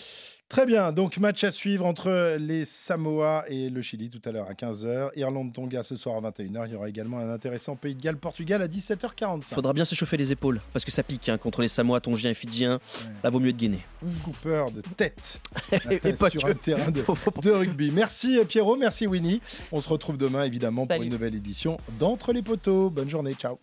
Très 0.49 0.65
bien, 0.65 0.93
donc 0.93 1.19
match 1.19 1.43
à 1.43 1.51
suivre 1.51 1.85
entre 1.85 2.37
les 2.39 2.65
Samoa 2.65 3.45
et 3.49 3.69
le 3.69 3.83
Chili 3.83 4.11
tout 4.11 4.21
à 4.25 4.31
l'heure 4.31 4.47
à 4.49 4.53
15h. 4.53 5.11
Irlande-Tonga 5.17 5.83
ce 5.83 5.97
soir 5.97 6.17
à 6.17 6.31
21h. 6.31 6.67
Il 6.67 6.73
y 6.73 6.77
aura 6.77 6.89
également 6.89 7.19
un 7.19 7.31
intéressant 7.31 7.75
Pays 7.75 7.97
de 7.97 8.01
Galles-Portugal 8.01 8.63
à 8.63 8.69
17h45. 8.69 9.55
Faudra 9.55 9.73
bien 9.73 9.85
s'échauffer 9.85 10.17
les 10.17 10.31
épaules 10.31 10.61
parce 10.73 10.85
que 10.85 10.93
ça 10.93 11.03
pique 11.03 11.29
hein, 11.29 11.37
contre 11.37 11.63
les 11.63 11.69
Samoa, 11.69 12.01
Tongiens 12.01 12.31
et 12.31 12.35
Fidjiens. 12.35 12.79
Là, 13.25 13.31
vaut 13.31 13.41
mieux 13.41 13.49
être 13.51 13.57
gainé. 13.57 13.81
Cooper 14.25 14.67
de 14.73 14.83
tête 14.97 15.41
et, 15.91 16.09
et 16.09 16.13
pas 16.13 16.31
sur 16.31 16.45
que. 16.45 16.51
un 16.53 16.55
terrain 16.55 16.91
de, 16.93 17.03
de 17.43 17.51
rugby. 17.51 17.91
Merci 17.91 18.39
euh, 18.39 18.45
Pierrot, 18.45 18.77
merci 18.77 19.09
Winnie. 19.09 19.41
On 19.73 19.81
se 19.81 19.89
retrouve 19.89 20.17
demain 20.17 20.45
évidemment 20.45 20.87
pour 20.87 21.03
une 21.03 21.11
nouvelle 21.11 21.35
édition 21.35 21.77
d'Entre 21.99 22.33
les 22.33 22.43
poteaux. 22.43 22.89
Bonne 22.89 23.09
journée, 23.09 23.35
ciao. 23.35 23.59